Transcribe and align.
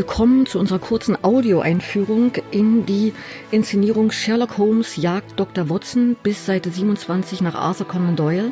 willkommen 0.00 0.46
zu 0.46 0.58
unserer 0.58 0.78
kurzen 0.78 1.22
Audioeinführung 1.22 2.32
in 2.50 2.86
die 2.86 3.12
Inszenierung 3.50 4.10
Sherlock 4.10 4.56
Holmes 4.56 4.96
jagt 4.96 5.38
Dr. 5.38 5.68
Watson 5.68 6.16
bis 6.22 6.46
Seite 6.46 6.70
27 6.70 7.42
nach 7.42 7.54
Arthur 7.54 7.86
Conan 7.86 8.16
Doyle. 8.16 8.50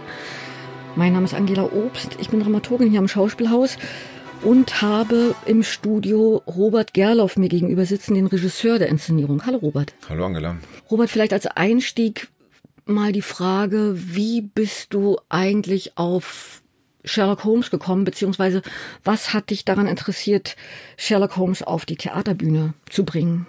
Mein 0.94 1.14
Name 1.14 1.24
ist 1.24 1.32
Angela 1.32 1.62
Obst, 1.72 2.18
ich 2.20 2.28
bin 2.28 2.40
Dramaturgin 2.40 2.90
hier 2.90 2.98
am 2.98 3.08
Schauspielhaus 3.08 3.78
und 4.42 4.82
habe 4.82 5.34
im 5.46 5.62
Studio 5.62 6.42
Robert 6.46 6.92
Gerloff 6.92 7.38
mir 7.38 7.48
gegenüber 7.48 7.86
sitzen, 7.86 8.12
den 8.12 8.26
Regisseur 8.26 8.78
der 8.78 8.88
Inszenierung. 8.88 9.46
Hallo 9.46 9.56
Robert. 9.56 9.94
Hallo 10.10 10.26
Angela. 10.26 10.58
Robert, 10.90 11.08
vielleicht 11.08 11.32
als 11.32 11.46
Einstieg 11.46 12.28
mal 12.84 13.12
die 13.12 13.22
Frage, 13.22 13.94
wie 13.96 14.42
bist 14.42 14.92
du 14.92 15.16
eigentlich 15.30 15.96
auf 15.96 16.60
Sherlock 17.04 17.44
Holmes 17.44 17.70
gekommen, 17.70 18.04
beziehungsweise 18.04 18.62
was 19.04 19.32
hat 19.32 19.50
dich 19.50 19.64
daran 19.64 19.86
interessiert, 19.86 20.56
Sherlock 20.96 21.36
Holmes 21.36 21.62
auf 21.62 21.86
die 21.86 21.96
Theaterbühne 21.96 22.74
zu 22.90 23.04
bringen? 23.04 23.46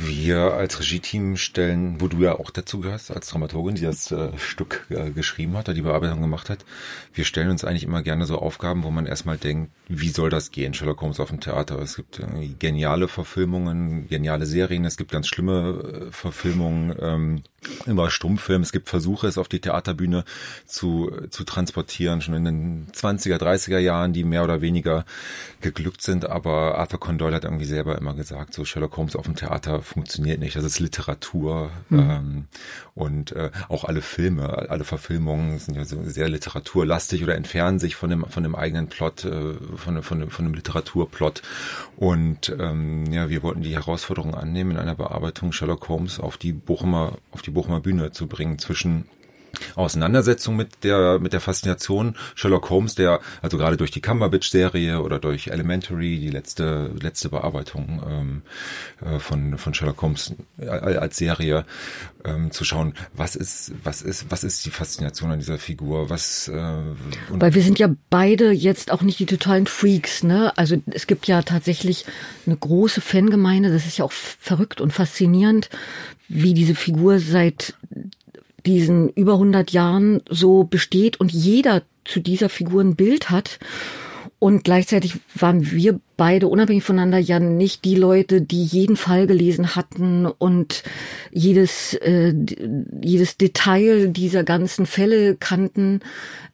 Wir 0.00 0.52
als 0.54 0.78
Regie-Team 0.78 1.36
stellen, 1.36 2.00
wo 2.00 2.06
du 2.06 2.18
ja 2.18 2.38
auch 2.38 2.50
dazu 2.50 2.78
gehörst, 2.78 3.10
als 3.10 3.26
Dramaturgin, 3.30 3.74
die 3.74 3.82
das 3.82 4.12
äh, 4.12 4.30
Stück 4.38 4.86
äh, 4.90 5.10
geschrieben 5.10 5.56
hat, 5.56 5.66
die 5.74 5.82
Bearbeitung 5.82 6.20
gemacht 6.20 6.50
hat, 6.50 6.64
wir 7.12 7.24
stellen 7.24 7.50
uns 7.50 7.64
eigentlich 7.64 7.82
immer 7.82 8.02
gerne 8.02 8.24
so 8.24 8.38
Aufgaben, 8.38 8.84
wo 8.84 8.92
man 8.92 9.06
erstmal 9.06 9.38
denkt, 9.38 9.72
wie 9.88 10.10
soll 10.10 10.30
das 10.30 10.52
gehen, 10.52 10.72
Sherlock 10.72 11.00
Holmes 11.00 11.18
auf 11.18 11.30
dem 11.30 11.40
Theater? 11.40 11.80
Es 11.80 11.96
gibt 11.96 12.22
geniale 12.60 13.08
Verfilmungen, 13.08 14.06
geniale 14.08 14.46
Serien, 14.46 14.84
es 14.84 14.98
gibt 14.98 15.10
ganz 15.10 15.26
schlimme 15.26 16.06
äh, 16.06 16.12
Verfilmungen, 16.12 16.94
ähm, 17.00 17.42
immer 17.86 18.10
Stummfilm. 18.10 18.62
Es 18.62 18.72
gibt 18.72 18.88
Versuche, 18.88 19.26
es 19.26 19.38
auf 19.38 19.48
die 19.48 19.60
Theaterbühne 19.60 20.24
zu, 20.66 21.10
zu 21.30 21.44
transportieren, 21.44 22.20
schon 22.20 22.34
in 22.34 22.44
den 22.44 22.86
20er, 22.92 23.36
30er 23.36 23.78
Jahren, 23.78 24.12
die 24.12 24.24
mehr 24.24 24.44
oder 24.44 24.60
weniger 24.60 25.04
geglückt 25.60 26.02
sind. 26.02 26.26
Aber 26.26 26.78
Arthur 26.78 27.00
Conan 27.00 27.18
Doyle 27.18 27.36
hat 27.36 27.44
irgendwie 27.44 27.64
selber 27.64 27.98
immer 27.98 28.14
gesagt, 28.14 28.54
so 28.54 28.64
Sherlock 28.64 28.96
Holmes 28.96 29.16
auf 29.16 29.24
dem 29.24 29.34
Theater 29.34 29.82
funktioniert 29.82 30.38
nicht. 30.40 30.56
Das 30.56 30.64
ist 30.64 30.78
Literatur. 30.78 31.70
Mhm. 31.88 31.98
Ähm, 31.98 32.44
und 32.94 33.32
äh, 33.32 33.50
auch 33.68 33.84
alle 33.84 34.02
Filme, 34.02 34.68
alle 34.70 34.84
Verfilmungen 34.84 35.58
sind 35.58 35.76
ja 35.76 35.84
so 35.84 36.02
sehr 36.04 36.28
literaturlastig 36.28 37.22
oder 37.22 37.36
entfernen 37.36 37.78
sich 37.78 37.96
von 37.96 38.10
dem, 38.10 38.24
von 38.24 38.42
dem 38.42 38.54
eigenen 38.54 38.88
Plot, 38.88 39.24
äh, 39.24 39.54
von, 39.76 40.02
von, 40.02 40.30
von 40.30 40.44
dem 40.44 40.54
Literaturplot. 40.54 41.42
Und 41.96 42.54
ähm, 42.58 43.12
ja, 43.12 43.28
wir 43.28 43.42
wollten 43.42 43.62
die 43.62 43.74
Herausforderung 43.74 44.34
annehmen, 44.34 44.72
in 44.72 44.78
einer 44.78 44.94
Bearbeitung 44.94 45.52
Sherlock 45.52 45.88
Holmes 45.88 46.18
auf 46.20 46.36
die 46.36 46.52
Bochumer, 46.52 47.18
auf 47.30 47.42
die 47.42 47.47
Bochumer 47.50 47.80
Bühne 47.80 48.12
zu 48.12 48.26
bringen 48.26 48.58
zwischen 48.58 49.06
Auseinandersetzung 49.74 50.56
mit 50.56 50.84
der 50.84 51.18
mit 51.18 51.32
der 51.32 51.40
Faszination 51.40 52.16
Sherlock 52.34 52.70
Holmes, 52.70 52.94
der 52.94 53.20
also 53.42 53.58
gerade 53.58 53.76
durch 53.76 53.90
die 53.90 54.00
Cumberbatch-Serie 54.00 55.00
oder 55.00 55.18
durch 55.18 55.48
Elementary, 55.48 56.18
die 56.18 56.30
letzte 56.30 56.90
letzte 57.00 57.28
Bearbeitung 57.28 58.02
ähm, 58.08 58.42
äh, 59.00 59.18
von 59.18 59.58
von 59.58 59.74
Sherlock 59.74 60.02
Holmes 60.02 60.34
äh, 60.58 60.68
als 60.68 61.16
Serie 61.16 61.64
ähm, 62.24 62.50
zu 62.50 62.64
schauen, 62.64 62.94
was 63.14 63.36
ist 63.36 63.72
was 63.84 64.02
ist 64.02 64.30
was 64.30 64.44
ist 64.44 64.64
die 64.66 64.70
Faszination 64.70 65.30
an 65.30 65.38
dieser 65.38 65.58
Figur, 65.58 66.10
was 66.10 66.48
äh, 66.48 66.82
weil 67.30 67.54
wir 67.54 67.62
sind 67.62 67.78
ja 67.78 67.88
beide 68.10 68.50
jetzt 68.50 68.90
auch 68.90 69.02
nicht 69.02 69.18
die 69.18 69.26
totalen 69.26 69.66
Freaks, 69.66 70.22
ne? 70.22 70.56
Also 70.56 70.76
es 70.90 71.06
gibt 71.06 71.26
ja 71.26 71.42
tatsächlich 71.42 72.04
eine 72.46 72.56
große 72.56 73.00
Fangemeinde, 73.00 73.72
das 73.72 73.86
ist 73.86 73.98
ja 73.98 74.04
auch 74.04 74.12
verrückt 74.12 74.80
und 74.80 74.92
faszinierend, 74.92 75.70
wie 76.28 76.54
diese 76.54 76.74
Figur 76.74 77.18
seit 77.18 77.74
diesen 78.66 79.08
über 79.10 79.34
100 79.34 79.70
Jahren 79.70 80.22
so 80.28 80.64
besteht 80.64 81.20
und 81.20 81.32
jeder 81.32 81.82
zu 82.04 82.20
dieser 82.20 82.48
Figur 82.48 82.82
ein 82.82 82.96
Bild 82.96 83.30
hat. 83.30 83.58
Und 84.40 84.62
gleichzeitig 84.62 85.14
waren 85.34 85.72
wir 85.72 85.98
beide 86.16 86.46
unabhängig 86.46 86.84
voneinander 86.84 87.18
ja 87.18 87.40
nicht 87.40 87.84
die 87.84 87.96
Leute, 87.96 88.40
die 88.40 88.62
jeden 88.62 88.96
Fall 88.96 89.26
gelesen 89.26 89.74
hatten 89.74 90.26
und 90.26 90.84
jedes, 91.32 91.94
äh, 91.94 92.34
jedes 93.02 93.36
Detail 93.36 94.08
dieser 94.08 94.44
ganzen 94.44 94.86
Fälle 94.86 95.34
kannten. 95.34 96.00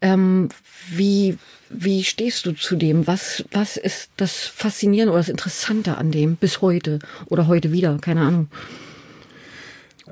Ähm, 0.00 0.48
wie, 0.90 1.36
wie 1.68 2.04
stehst 2.04 2.46
du 2.46 2.52
zu 2.52 2.76
dem? 2.76 3.06
Was, 3.06 3.44
was 3.52 3.76
ist 3.76 4.10
das 4.16 4.46
Faszinierende 4.46 5.12
oder 5.12 5.20
das 5.20 5.28
Interessante 5.28 5.98
an 5.98 6.10
dem 6.10 6.36
bis 6.36 6.62
heute 6.62 7.00
oder 7.26 7.48
heute 7.48 7.70
wieder? 7.70 7.98
Keine 8.00 8.22
Ahnung. 8.22 8.48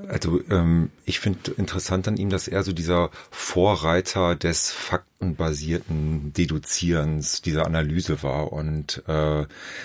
Also 0.08 0.41
ähm, 0.48 0.91
ich 1.04 1.20
finde 1.20 1.50
interessant 1.50 2.08
an 2.08 2.16
ihm, 2.16 2.30
dass 2.30 2.48
er 2.48 2.62
so 2.62 2.72
dieser 2.72 3.10
Vorreiter 3.30 4.34
des 4.34 4.72
faktenbasierten 4.72 6.32
Deduzierens, 6.32 7.42
dieser 7.42 7.66
Analyse 7.66 8.22
war 8.22 8.54
und 8.54 9.03
äh, 9.06 9.44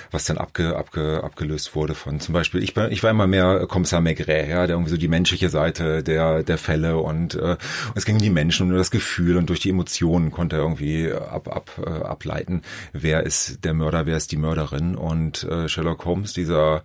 was 0.09 0.23
dann 0.23 0.37
abge, 0.37 0.77
abge, 0.77 1.21
abgelöst 1.25 1.75
wurde 1.75 1.93
von 1.93 2.21
zum 2.21 2.33
Beispiel, 2.33 2.63
ich, 2.63 2.73
war 2.77 2.89
ich 2.89 3.03
war 3.03 3.11
immer 3.11 3.27
mehr 3.27 3.67
Kommissar 3.67 3.99
Maigret, 3.99 4.47
ja, 4.47 4.65
der 4.65 4.77
irgendwie 4.77 4.91
so 4.91 4.97
die 4.97 5.09
menschliche 5.09 5.49
Seite 5.49 6.03
der, 6.03 6.41
der 6.41 6.57
Fälle 6.57 6.99
und 6.99 7.35
äh, 7.35 7.57
es 7.93 8.05
ging 8.05 8.15
um 8.15 8.21
die 8.21 8.29
Menschen 8.29 8.71
und 8.71 8.77
das 8.77 8.91
Gefühl 8.91 9.35
und 9.35 9.49
durch 9.49 9.59
die 9.59 9.71
Emotionen 9.71 10.31
konnte 10.31 10.55
er 10.55 10.61
irgendwie 10.61 11.11
ab, 11.11 11.49
ab, 11.49 11.71
äh, 11.85 11.89
ableiten, 11.89 12.61
wer 12.93 13.23
ist 13.23 13.65
der 13.65 13.73
Mörder, 13.73 14.05
wer 14.05 14.15
ist 14.15 14.31
die 14.31 14.37
Mörderin 14.37 14.95
und 14.95 15.43
äh, 15.43 15.67
Sherlock 15.67 16.05
Holmes, 16.05 16.31
dieser 16.31 16.83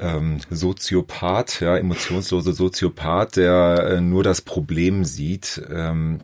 ähm, 0.00 0.38
Soziopath, 0.50 1.60
ja, 1.60 1.76
emotionslose 1.76 2.52
Soziopath, 2.52 3.36
der 3.36 3.86
äh, 3.88 4.00
nur 4.00 4.22
das 4.22 4.40
Problem 4.40 5.04
sieht, 5.04 5.62
ähm, 5.70 6.20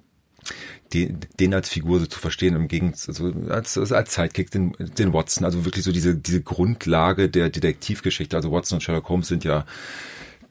den, 0.94 1.20
den 1.38 1.52
als 1.52 1.69
Figur 1.69 2.00
so 2.00 2.06
zu 2.06 2.19
verstehen, 2.19 2.56
im 2.56 2.69
Gegensatz, 2.69 3.08
also 3.08 3.32
als, 3.50 3.76
als 3.92 4.14
Sidekick, 4.14 4.50
den, 4.50 4.72
den 4.78 5.12
Watson, 5.12 5.44
also 5.44 5.64
wirklich 5.64 5.84
so 5.84 5.92
diese, 5.92 6.16
diese 6.16 6.42
Grundlage 6.42 7.28
der 7.28 7.50
Detektivgeschichte. 7.50 8.36
Also 8.36 8.50
Watson 8.50 8.76
und 8.76 8.82
Sherlock 8.82 9.08
Holmes 9.08 9.28
sind 9.28 9.44
ja 9.44 9.66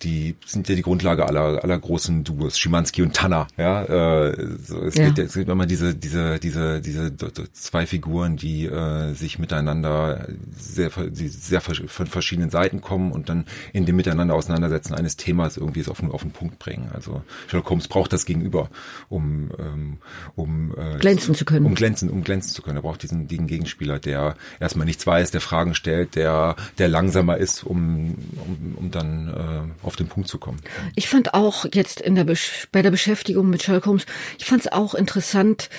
die 0.03 0.35
sind 0.45 0.69
ja 0.69 0.75
die 0.75 0.81
Grundlage 0.83 1.25
aller 1.25 1.63
aller 1.63 1.79
großen 1.79 2.23
Duos, 2.23 2.59
Schimanski 2.59 3.01
und 3.01 3.15
Tanner. 3.15 3.47
Ja, 3.57 3.83
äh, 3.83 4.57
so, 4.63 4.81
es, 4.81 4.95
ja. 4.95 5.09
Geht, 5.09 5.19
es 5.19 5.33
gibt 5.33 5.49
immer 5.49 5.65
diese 5.65 5.95
diese 5.95 6.39
diese 6.39 6.81
diese 6.81 7.13
zwei 7.53 7.87
Figuren, 7.87 8.37
die 8.37 8.65
äh, 8.65 9.13
sich 9.13 9.39
miteinander 9.39 10.27
sehr 10.55 10.91
die 11.09 11.27
sehr 11.27 11.61
von 11.61 12.07
verschiedenen 12.07 12.49
Seiten 12.51 12.81
kommen 12.81 13.11
und 13.11 13.29
dann 13.29 13.45
in 13.73 13.85
dem 13.85 13.95
Miteinander 13.95 14.35
auseinandersetzen 14.35 14.93
eines 14.93 15.17
Themas 15.17 15.57
irgendwie 15.57 15.79
es 15.79 15.89
auf, 15.89 16.03
auf 16.03 16.21
den 16.21 16.31
Punkt 16.31 16.59
bringen. 16.59 16.89
Also 16.93 17.23
Sherlock 17.47 17.69
Holmes 17.69 17.87
braucht 17.87 18.13
das 18.13 18.25
Gegenüber, 18.25 18.69
um 19.09 19.49
ähm, 19.57 19.97
um 20.35 20.75
äh, 20.77 20.97
glänzen 20.99 21.33
zu 21.33 21.43
können, 21.43 21.65
um 21.65 21.73
glänzen 21.73 22.09
um 22.09 22.23
glänzen 22.23 22.53
zu 22.53 22.61
können. 22.61 22.77
Er 22.77 22.83
braucht 22.83 23.01
diesen 23.01 23.27
diesen 23.27 23.47
Gegenspieler, 23.47 23.97
der 23.97 24.35
erstmal 24.59 24.85
nichts 24.85 25.07
weiß, 25.07 25.31
der 25.31 25.41
Fragen 25.41 25.73
stellt, 25.73 26.15
der 26.15 26.55
der 26.77 26.87
langsamer 26.87 27.37
ist, 27.37 27.63
um 27.63 28.15
um, 28.45 28.75
um 28.75 28.91
dann 28.91 29.27
äh, 29.27 29.86
auf 29.87 29.95
den 29.95 30.07
Punkt 30.07 30.29
zu 30.29 30.37
kommen. 30.37 30.59
Ich 30.95 31.07
fand 31.07 31.33
auch 31.33 31.65
jetzt 31.73 32.01
in 32.01 32.15
der 32.15 32.25
bei 32.71 32.81
der 32.81 32.91
Beschäftigung 32.91 33.49
mit 33.49 33.63
Sherlock 33.63 33.85
Holmes, 33.85 34.05
ich 34.37 34.45
fand 34.45 34.61
es 34.61 34.71
auch 34.71 34.93
interessant, 34.93 35.69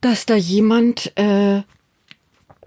dass 0.00 0.26
da 0.26 0.36
jemand 0.36 1.12
äh, 1.16 1.62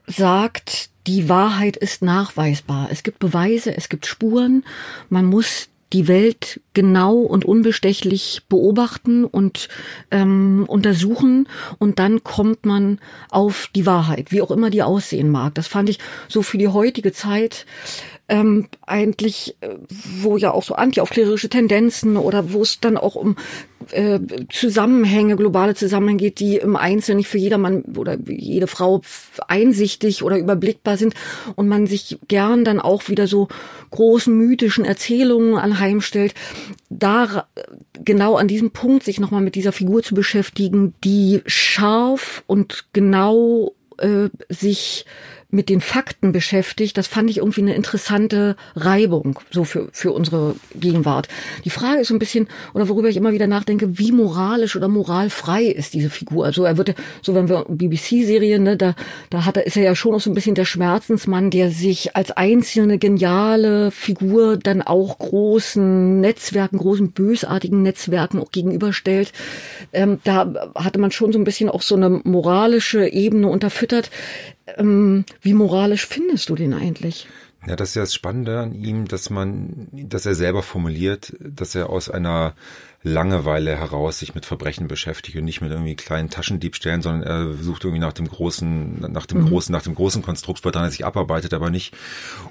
sagt, 0.07 0.89
die 1.07 1.29
Wahrheit 1.29 1.77
ist 1.77 2.01
nachweisbar. 2.01 2.89
Es 2.91 3.03
gibt 3.03 3.19
Beweise, 3.19 3.75
es 3.75 3.89
gibt 3.89 4.05
Spuren. 4.05 4.63
Man 5.09 5.25
muss 5.25 5.69
die 5.93 6.07
Welt 6.07 6.61
genau 6.73 7.17
und 7.17 7.43
unbestechlich 7.43 8.43
beobachten 8.47 9.25
und 9.25 9.67
ähm, 10.09 10.65
untersuchen 10.67 11.49
und 11.79 11.99
dann 11.99 12.23
kommt 12.23 12.65
man 12.65 12.99
auf 13.29 13.69
die 13.75 13.85
Wahrheit, 13.85 14.31
wie 14.31 14.41
auch 14.41 14.51
immer 14.51 14.69
die 14.69 14.83
aussehen 14.83 15.29
mag. 15.29 15.55
Das 15.55 15.67
fand 15.67 15.89
ich 15.89 15.99
so 16.29 16.43
für 16.43 16.57
die 16.57 16.69
heutige 16.69 17.11
Zeit 17.11 17.65
ähm, 18.31 18.67
eigentlich, 18.87 19.57
äh, 19.59 19.75
wo 20.21 20.37
ja 20.37 20.51
auch 20.51 20.63
so 20.63 20.73
antiaufklärerische 20.73 21.49
Tendenzen 21.49 22.15
oder 22.15 22.53
wo 22.53 22.61
es 22.61 22.79
dann 22.79 22.95
auch 22.95 23.15
um 23.15 23.35
äh, 23.91 24.21
Zusammenhänge, 24.49 25.35
globale 25.35 25.75
Zusammenhänge 25.75 26.19
geht, 26.19 26.39
die 26.39 26.55
im 26.55 26.77
Einzelnen 26.77 27.17
nicht 27.17 27.27
für 27.27 27.37
jedermann 27.37 27.83
oder 27.97 28.17
jede 28.25 28.67
Frau 28.67 29.01
einsichtig 29.49 30.23
oder 30.23 30.37
überblickbar 30.37 30.95
sind 30.95 31.13
und 31.55 31.67
man 31.67 31.87
sich 31.87 32.19
gern 32.29 32.63
dann 32.63 32.79
auch 32.79 33.09
wieder 33.09 33.27
so 33.27 33.49
großen 33.89 34.33
mythischen 34.33 34.85
Erzählungen 34.85 35.55
anheimstellt, 35.55 36.33
da 36.89 37.47
genau 38.05 38.37
an 38.37 38.47
diesem 38.47 38.71
Punkt 38.71 39.03
sich 39.03 39.19
nochmal 39.19 39.41
mit 39.41 39.55
dieser 39.55 39.73
Figur 39.73 40.03
zu 40.03 40.15
beschäftigen, 40.15 40.93
die 41.03 41.41
scharf 41.47 42.45
und 42.47 42.85
genau 42.93 43.73
äh, 43.97 44.29
sich 44.47 45.05
mit 45.51 45.69
den 45.69 45.81
Fakten 45.81 46.31
beschäftigt, 46.31 46.97
das 46.97 47.07
fand 47.07 47.29
ich 47.29 47.37
irgendwie 47.37 47.61
eine 47.61 47.75
interessante 47.75 48.55
Reibung 48.75 49.39
so 49.51 49.63
für, 49.63 49.89
für 49.91 50.11
unsere 50.11 50.55
Gegenwart. 50.75 51.27
Die 51.65 51.69
Frage 51.69 52.01
ist 52.01 52.07
so 52.07 52.15
ein 52.15 52.19
bisschen, 52.19 52.47
oder 52.73 52.89
worüber 52.89 53.09
ich 53.09 53.17
immer 53.17 53.33
wieder 53.33 53.47
nachdenke, 53.47 53.99
wie 53.99 54.11
moralisch 54.11 54.75
oder 54.75 54.87
moralfrei 54.87 55.65
ist 55.65 55.93
diese 55.93 56.09
Figur? 56.09 56.45
Also 56.45 56.63
er 56.63 56.77
wird 56.77 56.95
so 57.21 57.35
wenn 57.35 57.49
wir 57.49 57.65
BBC-Serien, 57.67 58.63
ne, 58.63 58.77
da, 58.77 58.95
da 59.29 59.45
hat 59.45 59.57
er, 59.57 59.65
ist 59.65 59.77
er 59.77 59.83
ja 59.83 59.95
schon 59.95 60.15
auch 60.15 60.21
so 60.21 60.29
ein 60.29 60.33
bisschen 60.33 60.55
der 60.55 60.65
Schmerzensmann, 60.65 61.49
der 61.49 61.69
sich 61.69 62.15
als 62.15 62.31
einzelne 62.31 62.97
geniale 62.97 63.91
Figur 63.91 64.57
dann 64.57 64.81
auch 64.81 65.17
großen 65.17 66.19
Netzwerken, 66.19 66.77
großen 66.77 67.11
bösartigen 67.11 67.81
Netzwerken 67.83 68.39
auch 68.39 68.51
gegenüberstellt. 68.51 69.33
Ähm, 69.93 70.19
da 70.23 70.71
hatte 70.75 70.99
man 70.99 71.11
schon 71.11 71.33
so 71.33 71.39
ein 71.39 71.43
bisschen 71.43 71.69
auch 71.69 71.81
so 71.81 71.95
eine 71.95 72.09
moralische 72.23 73.07
Ebene 73.07 73.47
unterfüttert 73.47 74.09
ähm, 74.77 75.25
wie 75.41 75.53
moralisch 75.53 76.05
findest 76.05 76.49
du 76.49 76.55
den 76.55 76.73
eigentlich? 76.73 77.27
Ja, 77.67 77.75
das 77.75 77.89
ist 77.89 77.95
ja 77.95 78.01
das 78.01 78.13
Spannende 78.13 78.59
an 78.59 78.73
ihm, 78.73 79.07
dass 79.07 79.29
man, 79.29 79.87
dass 79.91 80.25
er 80.25 80.33
selber 80.33 80.63
formuliert, 80.63 81.35
dass 81.39 81.75
er 81.75 81.89
aus 81.89 82.09
einer 82.09 82.55
Langeweile 83.03 83.75
heraus 83.75 84.19
sich 84.19 84.35
mit 84.35 84.45
Verbrechen 84.45 84.87
beschäftigt 84.87 85.35
und 85.37 85.45
nicht 85.45 85.61
mit 85.61 85.71
irgendwie 85.71 85.95
kleinen 85.95 86.29
Taschendiebstählen, 86.29 87.01
sondern 87.01 87.23
er 87.23 87.53
sucht 87.53 87.83
irgendwie 87.83 87.99
nach 87.99 88.13
dem 88.13 88.27
großen, 88.27 89.11
nach 89.11 89.25
dem 89.25 89.41
mhm. 89.41 89.47
großen, 89.47 89.73
nach 89.73 89.81
dem 89.81 89.95
großen 89.95 90.21
Konstrukt, 90.21 90.63
woran 90.63 90.83
er 90.83 90.91
sich 90.91 91.03
abarbeitet, 91.03 91.55
aber 91.55 91.71
nicht 91.71 91.95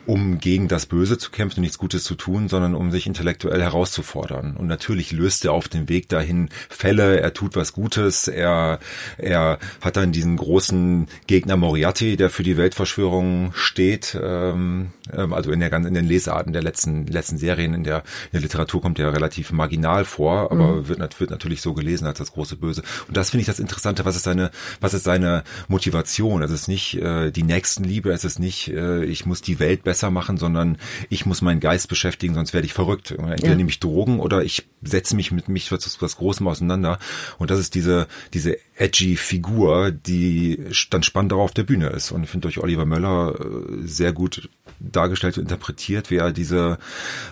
um 0.07 0.39
gegen 0.39 0.67
das 0.67 0.87
Böse 0.87 1.19
zu 1.19 1.31
kämpfen 1.31 1.59
und 1.59 1.63
nichts 1.63 1.79
Gutes 1.79 2.03
zu 2.03 2.17
tun, 2.17 2.49
sondern 2.49 2.75
um 2.75 2.91
sich 2.91 3.06
intellektuell 3.06 3.63
herauszufordern. 3.63 4.56
Und 4.56 4.67
natürlich 4.67 5.13
löst 5.13 5.45
er 5.45 5.53
auf 5.53 5.69
dem 5.69 5.89
Weg 5.89 6.09
dahin 6.09 6.49
Fälle, 6.69 7.21
er 7.21 7.33
tut 7.33 7.55
was 7.55 7.73
Gutes, 7.73 8.27
er, 8.27 8.81
er 9.19 9.61
hat 9.81 9.97
dann 9.97 10.11
diesen 10.11 10.37
großen 10.37 11.06
Gegner 11.29 11.56
Moriarty, 11.56 12.17
der 12.17 12.29
für 12.29 12.43
die 12.43 12.56
Weltverschwörung 12.56 13.53
steht, 13.55 14.19
ähm, 14.21 14.61
ähm 14.61 14.91
also 15.12 15.52
in 15.52 15.61
der 15.61 15.73
in 15.73 15.94
den 15.94 16.06
Lesarten 16.06 16.52
der 16.52 16.62
letzten 16.62 17.06
letzten 17.06 17.38
Serien 17.38 17.75
in 17.75 17.85
der, 17.85 17.99
in 17.99 18.32
der 18.32 18.41
Literatur 18.41 18.81
kommt 18.82 18.99
er 18.99 19.12
relativ 19.12 19.52
marginal 19.52 20.05
vor 20.05 20.50
aber 20.50 20.76
mhm. 20.76 20.88
wird, 20.88 21.20
wird 21.20 21.31
natürlich 21.31 21.61
so 21.61 21.75
gelesen 21.75 22.06
als 22.06 22.19
das 22.19 22.32
große 22.32 22.56
Böse. 22.56 22.82
Und 23.08 23.17
das 23.17 23.31
finde 23.31 23.43
ich 23.43 23.47
das 23.47 23.58
Interessante, 23.58 24.05
was 24.05 24.17
ist 24.17 24.25
seine, 24.25 24.50
was 24.81 24.94
ist 24.94 25.05
seine 25.05 25.44
Motivation? 25.69 26.43
Es 26.43 26.50
ist 26.50 26.69
nicht 26.69 26.94
äh, 26.97 27.31
die 27.31 27.43
Nächstenliebe, 27.43 28.11
es 28.12 28.25
ist 28.25 28.38
nicht, 28.38 28.69
äh, 28.69 29.05
ich 29.05 29.26
muss 29.26 29.43
die 29.43 29.58
Welt 29.58 29.82
besser 29.85 30.11
machen, 30.11 30.37
sondern 30.37 30.79
ich 31.08 31.26
muss 31.26 31.43
meinen 31.43 31.61
Geist 31.61 31.88
beschäftigen, 31.88 32.35
sonst 32.35 32.53
werde 32.53 32.67
ich 32.67 32.73
verrückt. 32.73 33.12
Entweder 33.12 33.49
ja. 33.49 33.55
nehme 33.55 33.70
ich 33.70 33.81
Drogen 33.81 34.20
oder 34.20 34.43
ich 34.43 34.69
setze 34.82 35.17
mich 35.17 35.32
mit 35.32 35.49
mich 35.49 35.70
was, 35.73 36.00
was 36.00 36.17
Großem 36.17 36.46
auseinander. 36.46 36.99
Und 37.38 37.50
das 37.50 37.58
ist 37.58 37.75
diese, 37.75 38.06
diese 38.32 38.56
edgy 38.76 39.17
Figur, 39.17 39.91
die 39.91 40.64
dann 40.91 41.03
spannend 41.03 41.32
auch 41.32 41.41
auf 41.41 41.55
der 41.55 41.64
Bühne 41.64 41.88
ist. 41.88 42.12
Und 42.12 42.25
ich 42.25 42.31
finde 42.31 42.46
durch 42.46 42.58
Oliver 42.58 42.87
Möller 42.87 43.35
äh, 43.38 43.87
sehr 43.87 44.12
gut 44.12 44.49
dargestellt 44.81 45.37
und 45.37 45.44
interpretiert, 45.44 46.11
wie 46.11 46.17
er 46.17 46.32
diese 46.32 46.79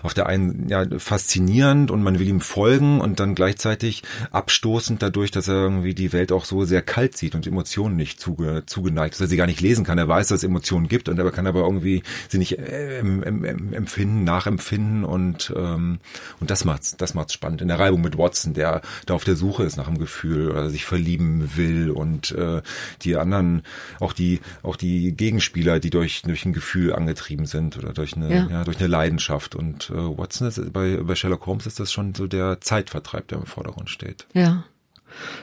auf 0.03 0.13
der 0.13 0.27
einen 0.27 0.69
ja 0.69 0.85
faszinierend 0.97 1.91
und 1.91 2.03
man 2.03 2.19
will 2.19 2.27
ihm 2.27 2.41
folgen 2.41 3.01
und 3.01 3.19
dann 3.19 3.35
gleichzeitig 3.35 4.03
abstoßend 4.31 5.01
dadurch, 5.01 5.31
dass 5.31 5.47
er 5.47 5.55
irgendwie 5.55 5.93
die 5.93 6.13
Welt 6.13 6.31
auch 6.31 6.45
so 6.45 6.63
sehr 6.63 6.81
kalt 6.81 7.17
sieht 7.17 7.35
und 7.35 7.47
Emotionen 7.47 7.95
nicht 7.95 8.19
zuge, 8.19 8.63
zugeneigt, 8.65 9.15
dass 9.15 9.21
er 9.21 9.27
sie 9.27 9.37
gar 9.37 9.47
nicht 9.47 9.61
lesen 9.61 9.83
kann. 9.83 9.97
Er 9.97 10.07
weiß, 10.07 10.27
dass 10.27 10.39
es 10.39 10.43
Emotionen 10.43 10.87
gibt 10.87 11.09
und 11.09 11.17
er 11.17 11.31
kann 11.31 11.47
aber 11.47 11.61
irgendwie 11.61 12.03
sie 12.27 12.37
nicht 12.37 12.57
äh, 12.59 12.99
empfinden, 12.99 14.23
nachempfinden 14.23 15.03
und 15.03 15.53
ähm, 15.55 15.99
und 16.39 16.49
das 16.49 16.65
macht's, 16.65 16.97
das 16.97 17.13
macht's 17.13 17.33
spannend. 17.33 17.61
In 17.61 17.67
der 17.67 17.79
Reibung 17.79 18.01
mit 18.01 18.17
Watson, 18.17 18.53
der 18.53 18.81
da 19.05 19.13
auf 19.15 19.23
der 19.23 19.35
Suche 19.35 19.63
ist 19.63 19.77
nach 19.77 19.87
einem 19.87 19.99
Gefühl 19.99 20.51
oder 20.51 20.69
sich 20.69 20.85
verlieben 20.85 21.55
will 21.55 21.89
und 21.91 22.31
äh, 22.31 22.61
die 23.01 23.15
anderen, 23.15 23.63
auch 23.99 24.13
die 24.13 24.39
auch 24.63 24.75
die 24.75 25.13
Gegenspieler, 25.13 25.79
die 25.79 25.89
durch 25.89 26.21
durch 26.23 26.45
ein 26.45 26.53
Gefühl 26.53 26.93
angetrieben 26.93 27.38
sind 27.45 27.77
oder 27.77 27.93
durch 27.93 28.15
eine 28.15 28.33
ja. 28.33 28.47
ja 28.49 28.63
durch 28.63 28.77
eine 28.77 28.87
Leidenschaft 28.87 29.55
und 29.55 29.89
äh, 29.89 29.93
Watson 29.95 30.47
ist 30.47 30.73
bei 30.73 30.97
bei 30.97 31.15
Sherlock 31.15 31.45
Holmes 31.45 31.65
ist 31.65 31.79
das 31.79 31.91
schon 31.91 32.15
so 32.15 32.27
der 32.27 32.61
Zeitvertreib, 32.61 33.27
der 33.27 33.39
im 33.39 33.45
Vordergrund 33.45 33.89
steht. 33.89 34.27
Ja. 34.33 34.63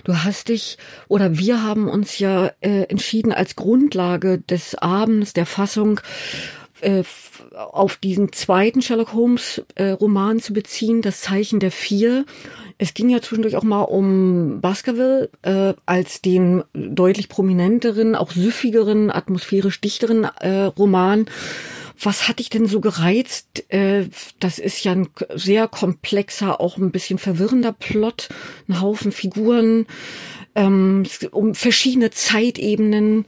Du 0.04 0.16
hast 0.22 0.48
dich 0.48 0.78
oder 1.08 1.38
wir 1.38 1.62
haben 1.62 1.88
uns 1.88 2.18
ja 2.18 2.52
äh, 2.60 2.82
entschieden 2.84 3.32
als 3.32 3.56
Grundlage 3.56 4.38
des 4.38 4.76
Abends 4.76 5.32
der 5.32 5.46
Fassung 5.46 6.00
äh, 6.80 7.02
auf 7.54 7.96
diesen 7.96 8.32
zweiten 8.32 8.82
Sherlock 8.82 9.14
Holmes 9.14 9.62
äh, 9.76 9.90
Roman 9.90 10.40
zu 10.40 10.52
beziehen, 10.52 11.02
das 11.02 11.22
Zeichen 11.22 11.58
der 11.58 11.70
Vier. 11.70 12.26
Es 12.78 12.92
ging 12.92 13.08
ja 13.08 13.22
zwischendurch 13.22 13.56
auch 13.56 13.62
mal 13.62 13.82
um 13.82 14.60
Baskerville 14.60 15.30
äh, 15.42 15.72
als 15.86 16.20
den 16.20 16.62
deutlich 16.74 17.28
prominenteren, 17.28 18.14
auch 18.14 18.30
süffigeren, 18.30 19.10
atmosphärisch 19.10 19.80
dichteren 19.80 20.24
äh, 20.24 20.64
Roman. 20.64 21.26
Was 22.00 22.28
hat 22.28 22.38
dich 22.38 22.50
denn 22.50 22.66
so 22.66 22.80
gereizt? 22.80 23.64
Äh, 23.72 24.08
das 24.38 24.58
ist 24.58 24.84
ja 24.84 24.92
ein 24.92 25.08
sehr 25.34 25.68
komplexer, 25.68 26.60
auch 26.60 26.76
ein 26.76 26.90
bisschen 26.90 27.18
verwirrender 27.18 27.72
Plot, 27.72 28.28
ein 28.68 28.80
Haufen 28.80 29.12
Figuren, 29.12 29.86
ähm, 30.54 31.04
um 31.30 31.54
verschiedene 31.54 32.10
Zeitebenen. 32.10 33.26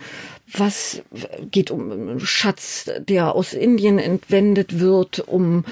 Was 0.52 1.02
geht 1.50 1.70
um 1.70 2.18
Schatz, 2.20 2.90
der 3.00 3.34
aus 3.34 3.52
Indien 3.52 3.98
entwendet 3.98 4.80
wird, 4.80 5.20
um 5.20 5.64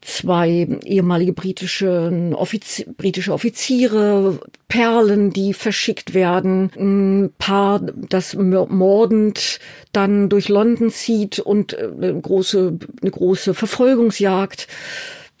zwei 0.00 0.68
ehemalige 0.84 1.32
britische, 1.32 2.32
Offiz 2.34 2.84
britische 2.96 3.32
Offiziere, 3.32 4.38
Perlen, 4.68 5.30
die 5.30 5.54
verschickt 5.54 6.14
werden, 6.14 6.70
ein 6.76 7.32
Paar, 7.38 7.80
das 7.80 8.34
mordend 8.34 9.60
dann 9.92 10.28
durch 10.28 10.48
London 10.48 10.90
zieht 10.90 11.38
und 11.38 11.72
äh, 11.72 11.90
eine 11.96 12.20
große, 12.20 12.78
eine 13.00 13.10
große 13.10 13.54
Verfolgungsjagd. 13.54 14.68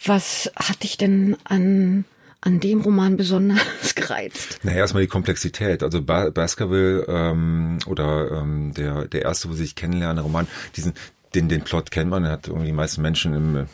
Was 0.04 0.50
hat 0.56 0.82
dich 0.82 0.96
denn 0.96 1.36
an 1.44 2.04
an 2.44 2.60
dem 2.60 2.80
Roman 2.82 3.16
besonders 3.16 3.60
gereizt? 3.94 4.60
Naja, 4.62 4.78
erstmal 4.78 5.02
die 5.02 5.08
Komplexität. 5.08 5.82
Also 5.82 6.02
ba 6.02 6.30
Baskerville 6.30 7.04
ähm, 7.08 7.78
oder 7.86 8.30
ähm, 8.32 8.72
der 8.74 9.06
der 9.06 9.22
erste, 9.22 9.48
wo 9.48 9.52
sie 9.54 9.64
sich 9.64 9.74
kennenlernen, 9.74 10.22
Roman, 10.22 10.46
diesen 10.76 10.92
den 11.34 11.48
den 11.48 11.62
Plot 11.62 11.90
kennt 11.90 12.10
man, 12.10 12.28
hat 12.28 12.46
irgendwie 12.46 12.66
die 12.66 12.72
meisten 12.72 13.02
Menschen 13.02 13.34
im 13.34 13.66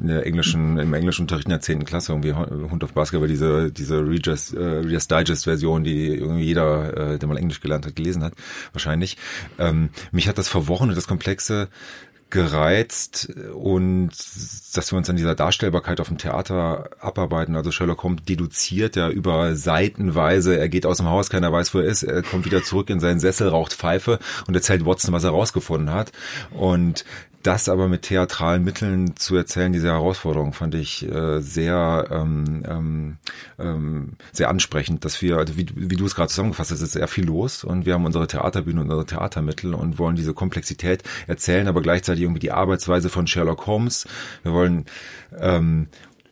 in 0.00 0.08
der 0.08 0.26
englischen, 0.26 0.78
im 0.78 0.94
englischen 0.94 1.22
Unterricht 1.22 1.46
in 1.46 1.50
der 1.50 1.60
zehnten 1.60 1.84
Klasse 1.84 2.12
irgendwie 2.12 2.32
Hund 2.32 2.84
of 2.84 2.92
Basketball, 2.92 3.28
diese, 3.28 3.72
diese 3.72 3.98
Readers, 3.98 4.52
äh, 4.52 4.58
Readers 4.58 5.08
Digest 5.08 5.44
Version, 5.44 5.82
die 5.84 6.06
irgendwie 6.08 6.44
jeder, 6.44 7.14
äh, 7.14 7.18
der 7.18 7.28
mal 7.28 7.36
Englisch 7.36 7.60
gelernt 7.60 7.86
hat, 7.86 7.96
gelesen 7.96 8.22
hat, 8.22 8.34
wahrscheinlich. 8.72 9.16
Ähm, 9.58 9.90
mich 10.12 10.28
hat 10.28 10.38
das 10.38 10.48
Verworrene, 10.48 10.94
das 10.94 11.08
Komplexe 11.08 11.68
gereizt 12.30 13.30
und 13.54 14.10
dass 14.74 14.92
wir 14.92 14.98
uns 14.98 15.08
an 15.08 15.16
dieser 15.16 15.34
Darstellbarkeit 15.34 16.00
auf 16.00 16.08
dem 16.08 16.18
Theater 16.18 16.90
abarbeiten. 17.00 17.56
Also 17.56 17.70
Sherlock 17.70 18.02
Holmes 18.02 18.22
deduziert 18.24 18.96
ja 18.96 19.08
über 19.08 19.56
Seitenweise, 19.56 20.58
er 20.58 20.68
geht 20.68 20.84
aus 20.84 20.98
dem 20.98 21.06
Haus, 21.06 21.30
keiner 21.30 21.52
weiß, 21.52 21.72
wo 21.74 21.78
er 21.78 21.86
ist, 21.86 22.02
er 22.02 22.22
kommt 22.22 22.44
wieder 22.44 22.62
zurück 22.62 22.90
in 22.90 23.00
seinen 23.00 23.20
Sessel, 23.20 23.48
raucht 23.48 23.72
Pfeife 23.72 24.18
und 24.46 24.54
erzählt 24.54 24.84
Watson, 24.84 25.12
was 25.12 25.24
er 25.24 25.30
rausgefunden 25.30 25.92
hat. 25.92 26.12
Und 26.50 27.04
das 27.42 27.68
aber 27.68 27.88
mit 27.88 28.02
theatralen 28.02 28.64
Mitteln 28.64 29.16
zu 29.16 29.36
erzählen, 29.36 29.72
diese 29.72 29.88
Herausforderung 29.88 30.52
fand 30.52 30.74
ich 30.74 31.08
äh, 31.08 31.40
sehr 31.40 32.08
ähm, 32.10 32.64
ähm, 32.68 33.16
ähm, 33.58 34.12
sehr 34.32 34.48
ansprechend, 34.48 35.04
dass 35.04 35.22
wir, 35.22 35.36
also 35.38 35.56
wie, 35.56 35.66
wie 35.74 35.96
du 35.96 36.04
es 36.04 36.14
gerade 36.14 36.28
zusammengefasst 36.28 36.72
hast, 36.72 36.80
ist 36.80 36.92
sehr 36.92 37.08
viel 37.08 37.26
los 37.26 37.64
und 37.64 37.86
wir 37.86 37.94
haben 37.94 38.04
unsere 38.04 38.26
Theaterbühne 38.26 38.80
und 38.80 38.86
unsere 38.86 39.06
Theatermittel 39.06 39.74
und 39.74 39.98
wollen 39.98 40.16
diese 40.16 40.34
Komplexität 40.34 41.02
erzählen, 41.26 41.68
aber 41.68 41.80
gleichzeitig 41.80 42.22
irgendwie 42.22 42.40
die 42.40 42.52
Arbeitsweise 42.52 43.08
von 43.08 43.26
Sherlock 43.26 43.66
Holmes. 43.66 44.06
Wir 44.42 44.52
wollen 44.52 44.86
ähm, 45.38 45.88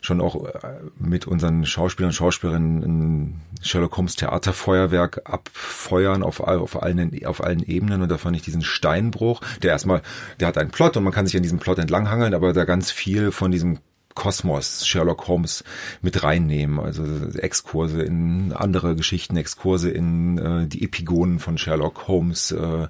schon 0.07 0.21
auch 0.21 0.43
äh, 0.45 0.79
mit 0.97 1.27
unseren 1.27 1.65
Schauspielern 1.65 2.09
und 2.09 2.13
Schauspielerinnen 2.13 2.81
ein 2.83 3.41
Sherlock 3.61 3.97
Holmes 3.97 4.15
Theaterfeuerwerk 4.15 5.21
abfeuern 5.25 6.23
auf, 6.23 6.39
auf, 6.39 6.81
allen, 6.81 7.25
auf 7.25 7.43
allen 7.43 7.61
Ebenen. 7.63 8.01
Und 8.01 8.09
da 8.09 8.17
fand 8.17 8.35
ich 8.35 8.41
diesen 8.41 8.63
Steinbruch, 8.63 9.41
der 9.61 9.71
erstmal, 9.71 10.01
der 10.39 10.47
hat 10.47 10.57
einen 10.57 10.71
Plot 10.71 10.97
und 10.97 11.03
man 11.03 11.13
kann 11.13 11.27
sich 11.27 11.35
an 11.35 11.43
diesem 11.43 11.59
Plot 11.59 11.77
entlanghangeln, 11.77 12.33
aber 12.33 12.53
da 12.53 12.65
ganz 12.65 12.89
viel 12.89 13.31
von 13.31 13.51
diesem 13.51 13.79
Kosmos 14.17 14.85
Sherlock 14.87 15.27
Holmes 15.27 15.63
mit 16.01 16.23
reinnehmen. 16.23 16.79
Also 16.79 17.03
Exkurse 17.37 18.01
in 18.01 18.51
andere 18.51 18.95
Geschichten, 18.95 19.37
Exkurse 19.37 19.91
in 19.91 20.39
äh, 20.39 20.67
die 20.67 20.83
Epigonen 20.83 21.37
von 21.37 21.59
Sherlock 21.59 22.07
Holmes 22.07 22.49
äh, 22.51 22.87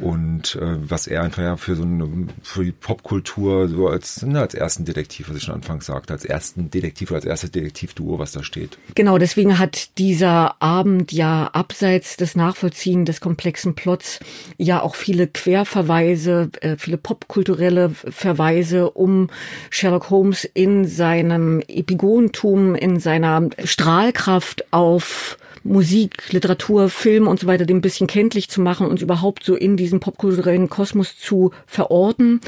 und 0.00 0.56
äh, 0.56 0.76
was 0.90 1.06
er 1.06 1.22
einfach 1.22 1.42
ja 1.42 1.56
für 1.56 1.76
so 1.76 1.84
eine 1.84 2.26
für 2.42 2.64
die 2.64 2.72
Popkultur 2.72 3.68
so 3.68 3.86
als 3.86 4.22
ne, 4.22 4.40
als 4.40 4.54
ersten 4.54 4.84
Detektiv, 4.84 5.30
was 5.30 5.36
ich 5.36 5.44
schon 5.44 5.54
anfangs 5.54 5.86
sagte, 5.86 6.12
als 6.12 6.24
ersten 6.24 6.70
Detektiv 6.70 7.12
oder 7.12 7.18
als 7.18 7.24
erstes 7.24 7.52
Detektivduo, 7.52 8.18
was 8.18 8.32
da 8.32 8.42
steht. 8.42 8.78
Genau, 8.96 9.16
deswegen 9.18 9.60
hat 9.60 9.96
dieser 9.96 10.60
Abend 10.60 11.12
ja 11.12 11.50
abseits 11.52 12.16
des 12.16 12.34
Nachvollziehen 12.34 13.04
des 13.04 13.20
komplexen 13.20 13.76
Plots 13.76 14.18
ja 14.56 14.82
auch 14.82 14.96
viele 14.96 15.28
Querverweise, 15.28 16.50
äh, 16.62 16.76
viele 16.76 16.96
popkulturelle 16.96 17.90
Verweise, 17.90 18.90
um 18.90 19.28
Sherlock 19.70 20.10
Holmes 20.10 20.47
in 20.54 20.86
seinem 20.86 21.60
Epigontum, 21.68 22.74
in 22.74 23.00
seiner 23.00 23.48
Strahlkraft 23.64 24.72
auf 24.72 25.38
Musik, 25.64 26.32
Literatur, 26.32 26.88
Film 26.88 27.26
und 27.26 27.40
so 27.40 27.46
weiter 27.46 27.66
dem 27.66 27.80
bisschen 27.80 28.06
kenntlich 28.06 28.48
zu 28.48 28.60
machen, 28.60 28.86
uns 28.86 29.02
überhaupt 29.02 29.44
so 29.44 29.54
in 29.54 29.76
diesen 29.76 30.00
popkulturellen 30.00 30.68
Kosmos 30.68 31.18
zu 31.18 31.52
verorten. 31.66 32.40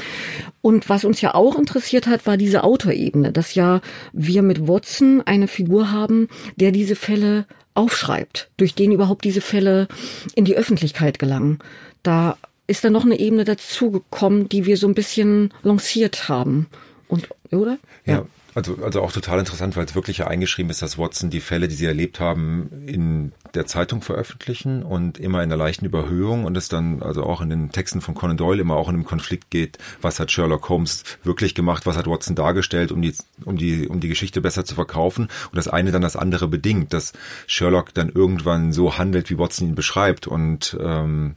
Und 0.61 0.89
was 0.89 1.05
uns 1.05 1.21
ja 1.21 1.35
auch 1.35 1.57
interessiert 1.57 2.07
hat, 2.07 2.25
war 2.25 2.37
diese 2.37 2.63
Autorebene, 2.63 3.31
dass 3.31 3.55
ja 3.55 3.81
wir 4.13 4.41
mit 4.41 4.67
Watson 4.67 5.21
eine 5.25 5.47
Figur 5.47 5.91
haben, 5.91 6.27
der 6.55 6.71
diese 6.71 6.95
Fälle 6.95 7.45
aufschreibt, 7.73 8.49
durch 8.57 8.75
den 8.75 8.91
überhaupt 8.91 9.23
diese 9.23 9.41
Fälle 9.41 9.87
in 10.35 10.45
die 10.45 10.57
Öffentlichkeit 10.57 11.19
gelangen. 11.19 11.59
Da 12.03 12.37
ist 12.67 12.83
dann 12.83 12.93
noch 12.93 13.05
eine 13.05 13.19
Ebene 13.19 13.43
dazugekommen, 13.43 14.49
die 14.49 14.65
wir 14.65 14.77
so 14.77 14.87
ein 14.87 14.95
bisschen 14.95 15.53
lanciert 15.63 16.29
haben. 16.29 16.67
Und, 17.11 17.27
oder? 17.51 17.77
Ja. 18.05 18.13
ja. 18.13 18.25
Also, 18.53 18.77
also 18.83 19.01
auch 19.01 19.13
total 19.13 19.39
interessant, 19.39 19.77
weil 19.77 19.85
es 19.85 19.95
wirklich 19.95 20.19
ja 20.19 20.27
eingeschrieben 20.27 20.69
ist, 20.71 20.81
dass 20.81 20.97
Watson 20.97 21.29
die 21.29 21.39
Fälle, 21.39 21.69
die 21.69 21.75
sie 21.75 21.85
erlebt 21.85 22.19
haben, 22.19 22.69
in 22.85 23.31
der 23.53 23.65
Zeitung 23.65 24.01
veröffentlichen 24.01 24.83
und 24.83 25.17
immer 25.19 25.39
in 25.41 25.49
einer 25.49 25.57
leichten 25.57 25.85
Überhöhung 25.85 26.43
und 26.43 26.57
es 26.57 26.67
dann 26.67 27.01
also 27.01 27.23
auch 27.23 27.39
in 27.39 27.49
den 27.49 27.71
Texten 27.71 28.01
von 28.01 28.13
Conan 28.13 28.35
Doyle 28.35 28.61
immer 28.61 28.75
auch 28.75 28.89
in 28.89 28.95
einem 28.95 29.05
Konflikt 29.05 29.51
geht, 29.51 29.77
was 30.01 30.19
hat 30.19 30.31
Sherlock 30.31 30.67
Holmes 30.67 31.03
wirklich 31.23 31.55
gemacht, 31.55 31.85
was 31.85 31.95
hat 31.95 32.07
Watson 32.07 32.35
dargestellt, 32.35 32.91
um 32.91 33.01
die, 33.01 33.13
um 33.45 33.55
die, 33.55 33.87
um 33.87 34.01
die 34.01 34.09
Geschichte 34.09 34.41
besser 34.41 34.65
zu 34.65 34.75
verkaufen 34.75 35.29
und 35.51 35.55
das 35.55 35.69
eine 35.69 35.91
dann 35.91 36.01
das 36.01 36.17
andere 36.17 36.49
bedingt, 36.49 36.91
dass 36.91 37.13
Sherlock 37.47 37.93
dann 37.93 38.09
irgendwann 38.09 38.73
so 38.73 38.97
handelt, 38.97 39.29
wie 39.29 39.37
Watson 39.37 39.69
ihn 39.69 39.75
beschreibt 39.75 40.27
und 40.27 40.77
ähm, 40.81 41.35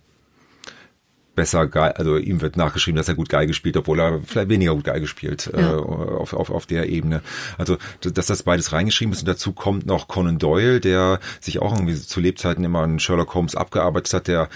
besser 1.35 1.67
Geige, 1.67 1.97
also 1.99 2.17
ihm 2.17 2.41
wird 2.41 2.57
nachgeschrieben, 2.57 2.97
dass 2.97 3.09
er 3.09 3.15
gut 3.15 3.29
Geige 3.29 3.55
spielt, 3.55 3.77
obwohl 3.77 4.01
er 4.01 4.21
vielleicht 4.25 4.49
weniger 4.49 4.75
gut 4.75 4.85
Geige 4.85 5.07
spielt 5.07 5.53
äh, 5.53 5.61
ja. 5.61 5.73
äh, 5.73 5.81
auf, 5.81 6.33
auf, 6.33 6.51
auf 6.51 6.67
der 6.67 6.89
Ebene. 6.89 7.23
Also 7.59 7.77
dass 8.01 8.27
das 8.27 8.43
beides 8.43 8.73
reingeschrieben 8.73 9.13
ist 9.13 9.21
und 9.21 9.29
dazu 9.29 9.53
kommt 9.53 9.87
noch 9.87 10.09
Conan 10.09 10.39
Doyle, 10.39 10.81
der 10.81 11.21
sich 11.41 11.61
auch 11.61 11.73
irgendwie 11.73 11.95
zu 11.95 12.21
Lebzeiten 12.21 12.65
immer 12.65 12.81
an 12.81 12.99
Sherlock 12.99 13.35
Holmes 13.35 13.57
abgearbeitet 13.57 14.13
hat, 14.13 14.29
der 14.29 14.49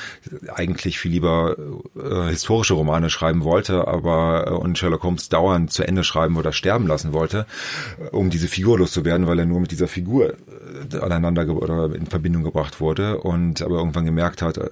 eigentlich 0.55 0.99
viel 0.99 1.13
lieber 1.13 1.57
äh, 1.97 2.31
historische 2.31 2.75
Romane 2.75 3.11
schreiben 3.11 3.45
wollte, 3.45 3.89
aber 3.89 4.47
äh, 4.47 4.51
und 4.51 4.79
Sherlock 4.79 5.03
Holmes 5.03 5.29
dauernd 5.29 5.73
zu 5.73 5.83
Ende 5.83 6.05
schreiben 6.05 6.37
oder 6.37 6.53
sterben 6.53 6.87
lassen 6.87 7.13
wollte, 7.13 7.47
um 8.13 8.31
diese 8.31 8.49
Figur 8.49 8.79
loszuwerden, 8.79 9.27
weil 9.27 9.39
er 9.39 9.47
nur 9.47 9.61
mit 9.61 9.71
dieser 9.71 9.89
Figur 9.89 10.35
äh, 10.93 10.97
aneinander 10.99 11.49
oder 11.49 11.95
in 11.95 12.07
Verbindung 12.07 12.43
gebracht 12.45 12.81
wurde 12.81 13.19
und 13.19 13.63
aber 13.63 13.77
irgendwann 13.77 14.05
gemerkt 14.05 14.43
hat, 14.43 14.59
äh, 14.59 14.69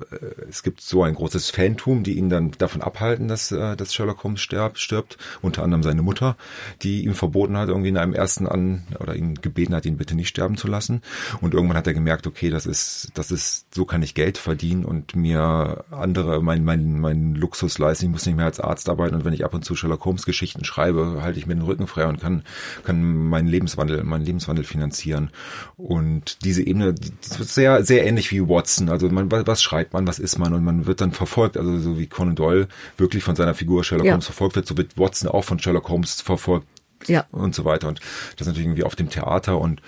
es 0.48 0.62
gibt 0.62 0.80
so 0.80 1.02
ein 1.02 1.14
großes 1.14 1.50
Fantum 1.50 1.95
Publikum, 1.96 2.02
die 2.02 2.18
ihn 2.18 2.28
dann 2.28 2.50
davon 2.58 2.82
abhalten, 2.82 3.28
dass, 3.28 3.52
äh, 3.52 3.76
dass 3.76 3.94
Sherlock 3.94 4.24
Holmes 4.24 4.40
stirbt, 4.40 4.78
stirbt. 4.78 5.18
Unter 5.42 5.62
anderem 5.62 5.82
seine 5.82 6.02
Mutter, 6.02 6.36
die 6.82 7.04
ihm 7.04 7.14
verboten 7.14 7.56
hat, 7.56 7.68
irgendwie 7.68 7.88
in 7.88 7.96
einem 7.96 8.14
ersten 8.14 8.46
an 8.46 8.84
oder 8.98 9.14
ihn 9.14 9.34
gebeten 9.34 9.74
hat, 9.74 9.86
ihn 9.86 9.96
bitte 9.96 10.14
nicht 10.14 10.28
sterben 10.28 10.56
zu 10.56 10.68
lassen. 10.68 11.02
Und 11.40 11.54
irgendwann 11.54 11.76
hat 11.76 11.86
er 11.86 11.94
gemerkt, 11.94 12.26
okay, 12.26 12.50
das 12.50 12.66
ist, 12.66 13.10
das 13.14 13.30
ist, 13.30 13.74
so 13.74 13.84
kann 13.84 14.02
ich 14.02 14.14
Geld 14.14 14.38
verdienen 14.38 14.84
und 14.84 15.16
mir 15.16 15.84
andere 15.90 16.42
mein, 16.42 16.64
mein, 16.64 17.00
mein 17.00 17.34
Luxus 17.34 17.78
leisten. 17.78 18.06
Ich 18.06 18.12
muss 18.12 18.26
nicht 18.26 18.36
mehr 18.36 18.46
als 18.46 18.60
Arzt 18.60 18.88
arbeiten 18.88 19.14
und 19.14 19.24
wenn 19.24 19.34
ich 19.34 19.44
ab 19.44 19.54
und 19.54 19.64
zu 19.64 19.74
Sherlock 19.74 20.04
Holmes 20.04 20.26
Geschichten 20.26 20.64
schreibe, 20.64 21.22
halte 21.22 21.38
ich 21.38 21.46
mir 21.46 21.54
den 21.54 21.62
Rücken 21.62 21.86
frei 21.86 22.06
und 22.06 22.20
kann, 22.20 22.42
kann 22.84 23.28
meinen 23.28 23.48
Lebenswandel, 23.48 24.02
meinen 24.04 24.24
Lebenswandel 24.24 24.64
finanzieren. 24.64 25.30
Und 25.76 26.44
diese 26.44 26.62
Ebene, 26.62 26.94
sehr, 27.20 27.84
sehr 27.84 28.06
ähnlich 28.06 28.30
wie 28.32 28.48
Watson. 28.48 28.88
Also 28.88 29.08
man, 29.08 29.30
was 29.30 29.62
schreibt 29.62 29.92
man, 29.92 30.06
was 30.06 30.18
ist 30.18 30.38
man 30.38 30.52
und 30.52 30.64
man 30.64 30.86
wird 30.86 31.00
dann 31.00 31.12
verfolgt. 31.12 31.56
Also 31.56 31.78
so 31.86 31.98
wie 31.98 32.06
Conan 32.06 32.34
Doyle 32.34 32.68
wirklich 32.98 33.22
von 33.22 33.36
seiner 33.36 33.54
Figur 33.54 33.84
Sherlock 33.84 34.06
ja. 34.06 34.12
Holmes 34.12 34.26
verfolgt 34.26 34.56
wird, 34.56 34.66
so 34.66 34.76
wird 34.76 34.98
Watson 34.98 35.30
auch 35.30 35.44
von 35.44 35.58
Sherlock 35.58 35.88
Holmes 35.88 36.20
verfolgt 36.20 36.66
ja. 37.08 37.26
und 37.32 37.54
so 37.54 37.64
weiter. 37.64 37.88
Und 37.88 38.00
das 38.36 38.46
natürlich 38.46 38.66
irgendwie 38.66 38.84
auf 38.84 38.96
dem 38.96 39.10
Theater 39.10 39.58
und 39.58 39.82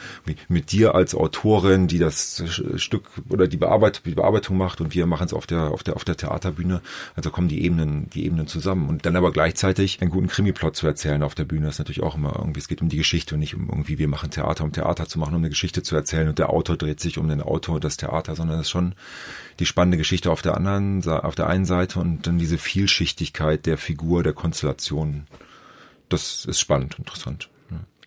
mit 0.49 0.73
dir 0.73 0.95
als 0.95 1.15
Autorin, 1.15 1.87
die 1.87 1.99
das 1.99 2.43
Stück 2.77 3.05
oder 3.29 3.49
die, 3.49 3.57
Bearbeit 3.57 4.03
die 4.05 4.15
Bearbeitung 4.15 4.57
macht 4.57 4.81
und 4.81 4.95
wir 4.95 5.07
machen 5.07 5.27
es 5.27 5.33
auf 5.33 5.47
der, 5.47 5.71
auf 5.71 5.83
der, 5.83 5.97
auf 5.97 6.05
der 6.05 6.17
Theaterbühne. 6.17 6.81
Also 7.15 7.31
kommen 7.31 7.49
die 7.49 7.65
Ebenen, 7.65 8.11
die 8.11 8.25
Ebenen 8.25 8.47
zusammen. 8.47 8.89
Und 8.89 9.07
dann 9.07 9.17
aber 9.17 9.33
gleichzeitig 9.33 10.01
einen 10.01 10.11
guten 10.11 10.29
Krimiplot 10.29 10.77
zu 10.77 10.87
erzählen 10.87 11.23
auf 11.23 11.35
der 11.35 11.45
Bühne 11.45 11.69
ist 11.69 11.79
natürlich 11.79 12.03
auch 12.03 12.17
immer 12.17 12.37
irgendwie, 12.39 12.61
es 12.61 12.69
geht 12.69 12.83
um 12.83 12.89
die 12.89 12.97
Geschichte 12.97 13.35
und 13.35 13.41
nicht 13.41 13.55
um 13.55 13.69
irgendwie, 13.69 13.99
wir 13.99 14.09
machen 14.09 14.31
Theater, 14.31 14.65
um 14.65 14.73
Theater 14.73 15.07
zu 15.07 15.19
machen, 15.19 15.35
um 15.35 15.41
eine 15.41 15.49
Geschichte 15.49 15.83
zu 15.83 15.95
erzählen 15.95 16.29
und 16.29 16.39
der 16.39 16.51
Autor 16.51 16.77
dreht 16.77 17.01
sich 17.01 17.19
um 17.19 17.29
den 17.29 17.43
Autor 17.43 17.77
und 17.77 17.85
das 17.85 17.97
Theater, 17.97 18.35
sondern 18.35 18.59
es 18.59 18.67
ist 18.67 18.71
schon 18.71 18.95
die 19.59 19.67
spannende 19.67 19.99
Geschichte 19.99 20.31
auf 20.31 20.43
der 20.43 20.57
anderen, 20.57 21.07
auf 21.07 21.35
der 21.35 21.49
einen 21.49 21.65
Seite 21.65 21.99
und 21.99 22.27
dann 22.27 22.39
diese 22.39 22.59
Vielschichtigkeit 22.59 23.67
der 23.67 23.79
Figur, 23.79 24.23
der 24.23 24.33
Konstellationen 24.33 25.27
das 26.09 26.45
ist 26.45 26.61
spannend, 26.61 26.99
interessant. 26.99 27.49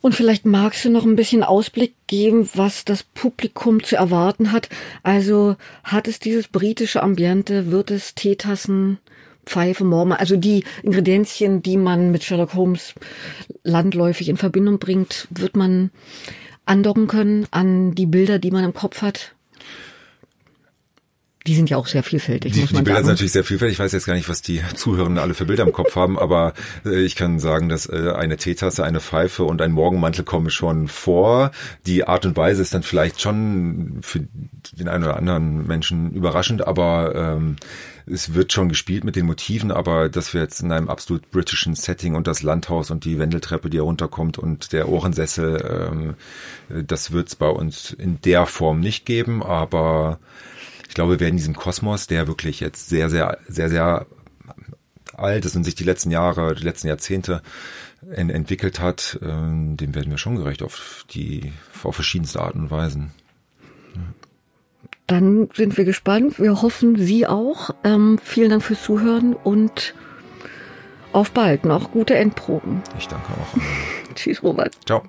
Und 0.01 0.15
vielleicht 0.15 0.45
magst 0.45 0.83
du 0.83 0.89
noch 0.89 1.05
ein 1.05 1.15
bisschen 1.15 1.43
Ausblick 1.43 1.93
geben, 2.07 2.49
was 2.55 2.85
das 2.85 3.03
Publikum 3.03 3.83
zu 3.83 3.95
erwarten 3.95 4.51
hat. 4.51 4.67
Also 5.03 5.57
hat 5.83 6.07
es 6.07 6.19
dieses 6.19 6.47
britische 6.47 7.03
Ambiente, 7.03 7.69
wird 7.71 7.91
es 7.91 8.15
Teetassen, 8.15 8.97
Pfeife, 9.45 9.83
Morma, 9.83 10.15
also 10.15 10.37
die 10.37 10.63
Ingredienzien, 10.81 11.61
die 11.61 11.77
man 11.77 12.11
mit 12.11 12.23
Sherlock 12.23 12.55
Holmes 12.55 12.95
landläufig 13.63 14.27
in 14.27 14.37
Verbindung 14.37 14.79
bringt, 14.79 15.27
wird 15.29 15.55
man 15.55 15.91
andocken 16.65 17.07
können 17.07 17.47
an 17.51 17.93
die 17.93 18.05
Bilder, 18.07 18.39
die 18.39 18.51
man 18.51 18.63
im 18.63 18.73
Kopf 18.73 19.03
hat? 19.03 19.35
Die 21.47 21.55
sind 21.55 21.71
ja 21.71 21.77
auch 21.77 21.87
sehr 21.87 22.03
vielfältig. 22.03 22.53
Die, 22.53 22.61
muss 22.61 22.71
man 22.71 22.83
die 22.83 22.85
Bilder 22.85 22.97
sagen. 22.97 23.05
sind 23.05 23.13
natürlich 23.13 23.31
sehr 23.31 23.43
vielfältig. 23.43 23.73
Ich 23.73 23.79
weiß 23.79 23.91
jetzt 23.93 24.05
gar 24.05 24.13
nicht, 24.13 24.29
was 24.29 24.43
die 24.43 24.61
Zuhörenden 24.75 25.17
alle 25.17 25.33
für 25.33 25.45
Bilder 25.45 25.63
im 25.63 25.71
Kopf 25.71 25.95
haben, 25.95 26.19
aber 26.19 26.53
äh, 26.85 27.01
ich 27.01 27.15
kann 27.15 27.39
sagen, 27.39 27.67
dass 27.67 27.87
äh, 27.87 28.11
eine 28.15 28.37
Teetasse, 28.37 28.83
eine 28.83 28.99
Pfeife 28.99 29.43
und 29.43 29.61
ein 29.61 29.71
Morgenmantel 29.71 30.23
kommen 30.23 30.51
schon 30.51 30.87
vor. 30.87 31.51
Die 31.87 32.07
Art 32.07 32.27
und 32.27 32.37
Weise 32.37 32.61
ist 32.61 32.75
dann 32.75 32.83
vielleicht 32.83 33.21
schon 33.21 33.99
für 34.03 34.21
den 34.73 34.87
einen 34.87 35.03
oder 35.03 35.17
anderen 35.17 35.65
Menschen 35.65 36.11
überraschend, 36.11 36.67
aber 36.67 37.15
ähm, 37.15 37.55
es 38.05 38.35
wird 38.35 38.53
schon 38.53 38.69
gespielt 38.69 39.03
mit 39.03 39.15
den 39.15 39.25
Motiven, 39.25 39.71
aber 39.71 40.09
dass 40.09 40.33
wir 40.33 40.41
jetzt 40.41 40.61
in 40.61 40.71
einem 40.71 40.89
absolut 40.89 41.31
britischen 41.31 41.75
Setting 41.75 42.13
und 42.13 42.27
das 42.27 42.43
Landhaus 42.43 42.91
und 42.91 43.05
die 43.05 43.17
Wendeltreppe, 43.17 43.69
die 43.69 43.77
herunterkommt 43.77 44.37
und 44.37 44.73
der 44.73 44.89
Ohrensessel, 44.89 45.87
ähm, 46.69 46.85
das 46.85 47.11
wird 47.11 47.29
es 47.29 47.35
bei 47.35 47.49
uns 47.49 47.91
in 47.91 48.21
der 48.21 48.45
Form 48.45 48.79
nicht 48.79 49.05
geben, 49.05 49.41
aber 49.41 50.19
ich 50.91 50.95
glaube, 50.95 51.13
wir 51.13 51.19
werden 51.21 51.37
diesen 51.37 51.55
Kosmos, 51.55 52.07
der 52.07 52.27
wirklich 52.27 52.59
jetzt 52.59 52.89
sehr, 52.89 53.09
sehr, 53.09 53.37
sehr, 53.47 53.69
sehr 53.69 54.07
alt 55.13 55.45
ist 55.45 55.55
und 55.55 55.63
sich 55.63 55.73
die 55.73 55.85
letzten 55.85 56.11
Jahre, 56.11 56.53
die 56.53 56.65
letzten 56.65 56.89
Jahrzehnte 56.89 57.41
entwickelt 58.13 58.81
hat, 58.81 59.17
ähm, 59.21 59.77
dem 59.77 59.95
werden 59.95 60.11
wir 60.11 60.17
schon 60.17 60.35
gerecht 60.35 60.61
auf 60.61 61.05
die, 61.11 61.53
auf 61.81 61.95
verschiedenste 61.95 62.41
Arten 62.41 62.63
und 62.63 62.71
Weisen. 62.71 63.11
Dann 65.07 65.47
sind 65.53 65.77
wir 65.77 65.85
gespannt. 65.85 66.37
Wir 66.39 66.61
hoffen, 66.61 66.97
Sie 66.97 67.25
auch. 67.25 67.69
Ähm, 67.85 68.19
vielen 68.21 68.49
Dank 68.49 68.63
fürs 68.63 68.83
Zuhören 68.83 69.33
und 69.33 69.93
auf 71.13 71.31
bald. 71.31 71.63
Noch 71.63 71.91
gute 71.91 72.15
Endproben. 72.15 72.81
Ich 72.99 73.07
danke 73.07 73.31
auch. 73.31 73.57
Tschüss, 74.15 74.43
Robert. 74.43 74.77
Ciao. 74.85 75.03